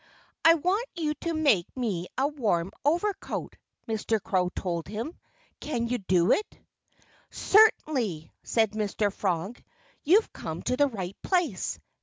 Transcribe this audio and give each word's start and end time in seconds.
"I 0.43 0.55
want 0.55 0.87
you 0.95 1.13
to 1.13 1.33
make 1.35 1.67
me 1.77 2.07
a 2.17 2.25
warm 2.27 2.71
overcoat." 2.83 3.55
Mr. 3.87 4.19
Crow 4.19 4.49
told 4.49 4.87
him. 4.87 5.13
"Can 5.59 5.87
you 5.89 5.99
do 5.99 6.31
it?" 6.31 6.57
"Certainly!" 7.29 8.31
said 8.41 8.71
Mr. 8.71 9.13
Frog. 9.13 9.61
"You've 10.01 10.33
come 10.33 10.63
to 10.63 10.75
the 10.75 10.87
right 10.87 11.15
place. 11.21 11.77